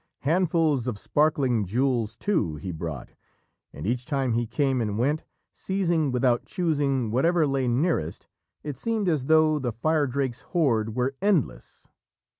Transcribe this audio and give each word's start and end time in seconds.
Handfuls 0.21 0.87
of 0.87 0.97
sparkling 0.97 1.63
jewels, 1.63 2.15
too, 2.15 2.55
he 2.55 2.71
brought, 2.71 3.09
and 3.71 3.85
each 3.85 4.03
time 4.03 4.33
he 4.33 4.47
came 4.47 4.81
and 4.81 4.97
went, 4.97 5.23
seizing 5.53 6.11
without 6.11 6.43
choosing, 6.43 7.11
whatever 7.11 7.45
lay 7.45 7.67
nearest, 7.67 8.25
it 8.63 8.77
seemed 8.79 9.07
as 9.07 9.27
though 9.27 9.59
the 9.59 9.71
Firedrake's 9.71 10.41
hoard 10.41 10.95
were 10.95 11.13
endless. 11.21 11.87